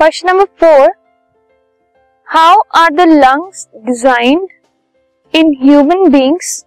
Question 0.00 0.28
number 0.28 0.44
four 0.44 0.90
how 2.26 2.60
are 2.74 2.90
the 2.90 3.00
lungs 3.00 3.68
designed 3.76 4.48
in 5.34 5.52
human 5.62 6.08
beings 6.10 6.64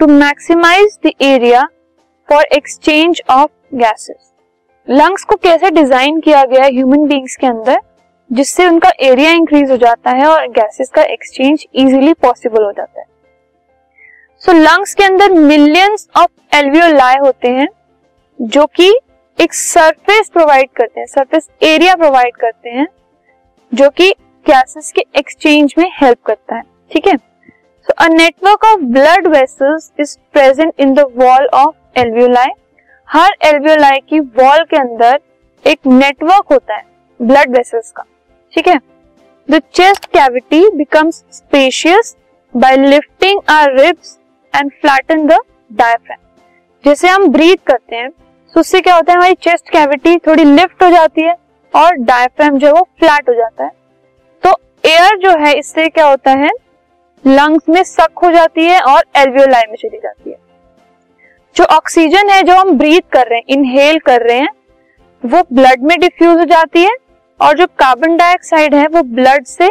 to 0.00 0.06
maximise 0.06 0.98
the 1.06 1.10
area 1.22 1.62
for 2.30 2.44
exchange 2.52 3.22
of 3.30 3.50
gases 3.74 4.32
lungs 4.90 5.24
को 5.24 5.36
कैसे 5.36 5.70
design 5.70 6.20
किया 6.20 6.44
गया 6.44 6.62
है 6.64 6.70
human 6.70 7.06
beings 7.06 7.36
के 7.36 7.46
अंदर 7.46 7.80
जिससे 8.32 8.66
उनका 8.66 8.90
एरिया 9.00 9.30
इंक्रीज 9.30 9.70
हो 9.70 9.76
जाता 9.76 10.10
है 10.10 10.26
और 10.26 10.46
गैसेस 10.48 10.90
का 10.90 11.02
एक्सचेंज 11.02 11.66
इजीली 11.74 12.12
पॉसिबल 12.12 12.64
हो 12.64 12.72
जाता 12.72 13.00
है? 13.00 13.06
सो 14.38 14.52
so, 14.52 14.58
लंग्स 14.58 14.94
के 14.94 15.04
अंदर 15.04 15.32
मिलियंस 15.32 16.08
ऑफ़ 16.16 16.56
एल्वियोलाई 16.56 17.16
होते 17.16 17.48
हैं 17.48 17.68
जो 18.42 18.66
कि 18.66 18.98
एक 19.38 19.54
सरफेस 19.54 20.28
प्रोवाइड 20.28 20.68
करते 20.76 21.00
हैं 21.00 21.06
सरफेस 21.06 21.48
एरिया 21.62 21.94
प्रोवाइड 21.94 22.36
करते 22.36 22.70
हैं, 22.70 22.86
जो 23.72 23.88
कि 23.90 24.10
गैसेस 24.46 24.90
के 24.92 25.04
एक्सचेंज 25.18 25.74
में 25.78 25.90
हेल्प 25.92 26.18
करता 26.26 26.56
है, 26.56 26.62
ठीक 26.90 27.06
है? 27.06 27.16
So 27.16 27.94
a 27.94 28.08
network 28.08 28.64
of 28.64 28.80
blood 28.92 29.26
vessels 29.26 29.90
is 30.00 30.16
present 30.32 30.72
in 30.80 30.94
the 30.94 31.06
wall 31.16 31.46
of 31.54 32.00
alveoli 32.00 32.52
her 33.08 33.36
alveoli 33.46 34.00
की 34.08 34.20
वॉल 34.20 34.64
के 34.64 34.76
अंदर 34.76 35.20
एक 35.64 35.86
नेटवर्क 35.86 36.52
होता 36.52 36.76
है 36.76 36.84
ब्लड 37.20 37.56
वेसल्स 37.56 37.90
का, 37.90 38.04
ठीक 38.52 38.68
है? 38.68 38.78
The 39.48 39.62
chest 39.74 40.06
cavity 40.08 40.68
becomes 40.76 41.24
spacious 41.32 42.16
by 42.54 42.76
lifting 42.76 43.40
our 43.50 43.78
ribs 43.78 44.18
and 44.54 44.70
flatten 44.72 45.26
the 45.26 45.38
diaphragm 45.70 46.18
जैसे 46.84 47.08
हम 47.08 47.26
ब्रीथ 47.28 47.56
करते 47.66 47.96
हैं 47.96 48.08
तो 48.54 48.60
उससे 48.60 48.80
क्या 48.80 48.94
होता 48.94 49.12
है, 49.12 49.16
हमारी 49.18 49.34
चेस्ट 49.34 49.68
कैविटी 49.68 50.16
थोड़ी 50.16 50.44
लिफ्ट 50.44 50.82
हो 50.82 50.90
जाती 50.90 51.22
है 51.22 51.34
और 51.74 51.94
डायफ्राम 52.00 52.58
जो 52.58 52.66
है 52.66 52.72
वो 52.72 52.82
फ्लैट 52.98 53.28
हो 53.28 53.34
जाता 53.34 53.64
है। 53.64 53.70
तो 54.42 54.50
एयर 54.84 55.16
जो 55.18 55.30
है, 55.38 55.52
इससे 55.52 55.88
क्या 55.88 56.06
होता 56.06 56.30
है 56.30 56.50
लंग्स 57.26 57.68
में 57.68 57.82
सक 57.82 58.18
हो 58.24 58.30
जाती 58.32 58.64
है 58.64 58.80
और 58.80 59.02
एल्वियोलाई 59.16 59.62
में 59.70 59.76
चली 59.76 59.98
जाती 59.98 60.30
है। 60.30 60.36
जो 61.56 61.64
ऑक्सीजन 61.64 62.28
है, 62.30 62.42
जो 62.42 62.56
हम 62.56 62.70
ब्रीथ 62.78 63.00
कर 63.12 63.26
रहे 63.26 63.38
हैं 63.38 63.44
इनहेल 63.48 63.98
कर 63.98 64.22
रहे 64.22 64.38
हैं, 64.38 64.50
वो 65.22 65.42
ब्लड 65.52 65.82
में 65.82 65.98
डिफ्यूज 66.00 66.38
हो 66.38 66.44
जाती 66.44 66.82
है 66.82 66.94
और 67.40 67.56
जो 67.58 67.66
कार्बन 67.78 68.16
डाइऑक्साइड 68.16 68.74
है, 68.74 68.86
वो 68.86 69.02
ब्लड 69.02 69.44
से 69.44 69.70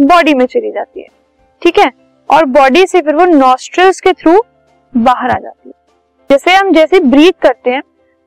बॉडी 0.00 0.34
में 0.34 0.46
चली 0.46 0.70
जाती 0.70 1.00
है। 1.00 1.06
ठीक 1.62 1.78
है? 1.78 1.90
और 2.30 2.44
बॉडी 2.44 2.86
से 2.86 3.00
फिर 3.00 3.14
वो 3.14 3.24
नॉस्ट्रल्स 3.24 4.00
के 4.00 4.12
थ्रू 4.12 4.42
बाहर 4.92 5.30
आ 5.30 5.38
जाती 5.38 5.68
है। 5.68 5.74
जैसे 6.30 6.54
हम 6.54 6.72
जैसे 6.72 7.00
ब्रीथ 7.00 7.32
करते 7.42 7.70
हैं 7.70 7.82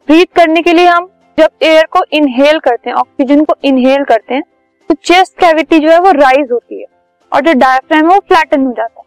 ब्रीथ 0.08 0.26
करने 0.36 0.62
के 0.62 0.74
लिए 0.74 0.88
हम 0.88 1.10
जब 1.38 1.50
एयर 1.64 1.86
को 1.86 2.00
इनहेल 2.12 2.60
करते 2.60 2.90
हैं 2.90 2.98
ऑक्सीजन 2.98 3.44
को 3.44 3.54
इनहेल 3.64 4.04
करते 4.04 4.34
हैं 4.34 4.44
तो 4.90 4.96
चेस्ट 5.04 5.40
कैविटी 5.40 5.80
जो 5.80 5.90
है 5.90 6.00
वो 6.00 6.12
राइज 6.12 6.52
होती 6.52 6.80
है 6.80 6.86
और 7.32 7.42
जो 7.42 7.54
डायफ्राम 7.54 8.02
है 8.02 8.08
वो 8.08 8.20
फ्लैटन 8.20 8.66
हो 8.66 8.72
जाता 8.72 9.00
है। 9.00 9.06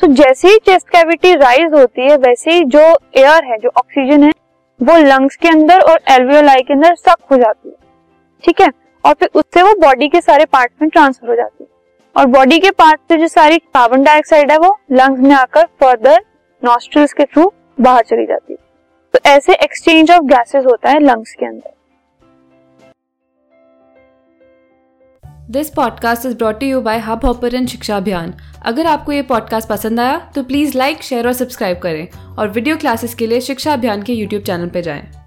तो 0.00 0.06
so, 0.06 0.12
जैसे 0.12 0.48
ही 0.48 0.58
चेस्ट 0.58 0.88
कैविटी 0.88 1.34
राइज 1.34 1.74
होती 1.74 2.02
है 2.02 2.16
वैसे 2.16 2.52
ही 2.52 2.64
जो 2.64 2.80
एयर 3.16 3.44
है 3.44 3.58
जो 3.58 3.68
ऑक्सीजन 3.68 4.22
है 4.22 4.30
वो 4.80 4.96
लंग्स 4.96 5.36
के 5.36 5.48
अंदर 5.48 5.80
और 5.80 6.00
एल्वियोलाई 6.10 6.62
के 6.62 6.72
अंदर 6.72 6.94
सक 6.94 7.16
हो 7.32 7.36
जाती 7.36 7.68
है। 7.68 7.74
ठीक 8.44 8.60
है? 8.60 8.68
और 9.04 9.14
फिर 9.14 9.28
उससे 9.34 9.62
वो 9.62 9.74
बॉडी 9.74 10.08
के 10.08 10.20
सारे 10.20 10.44
पार्ट 10.44 10.72
में 10.82 10.88
ट्रांसफ़र 10.90 11.28
हो 11.28 11.34
जाती 11.34 11.64
है। 11.64 11.68
और 12.16 12.26
बॉडी 12.26 12.58
के 12.58 12.70
पार्ट 12.70 13.00
से 13.08 13.16
जो 13.16 13.28
सारी 13.28 13.58
कार्बन 13.58 14.02
डाइऑक्साइड 14.02 14.50
है 14.50 14.58
वो 14.58 14.78
लंग्स 14.92 15.20
में 15.20 15.34
आकर 15.34 15.66
फर्दर 15.80 16.24
नॉस्ट्रल्स 16.62 17.12
के 17.12 17.24
थ्रू 17.24 17.52
बाहर 17.80 18.02
चली 18.02 18.26
जाती 18.26 18.52
है। 18.52 18.55
तो 19.16 19.30
ऐसे 19.30 19.52
एक्सचेंज 19.54 20.10
ऑफ़ 20.10 20.24
गैसेस 20.24 20.64
होता 20.64 20.90
है 20.90 21.00
लंग्स 21.00 21.32
के 21.32 21.46
अंदर 21.46 21.70
this 25.50 25.70
podcast 25.70 26.26
is 26.26 26.36
brought 26.36 26.62
you 26.62 26.80
by 26.80 26.98
Hubhopper 27.24 27.66
Shiksha 27.66 27.96
Abhiyan 27.96 28.34
अगर 28.62 28.86
आपको 28.86 29.12
ये 29.12 29.22
पॉडकास्ट 29.22 29.68
पसंद 29.68 30.00
आया 30.00 30.32
तो 30.34 30.42
प्लीज़ 30.42 30.78
लाइक 30.78 31.02
शेयर 31.02 31.26
और 31.26 31.32
सब्सक्राइब 31.32 31.78
करें 31.78 32.08
और 32.38 32.48
वीडियो 32.48 32.76
क्लासेस 32.76 33.14
के 33.14 33.26
लिए 33.26 33.40
शिक्षा 33.40 33.72
अभियान 33.72 34.02
के 34.02 34.12
यूट्यूब 34.12 34.42
चैनल 34.42 34.68
पर 34.68 34.80
जाएँ। 34.80 35.25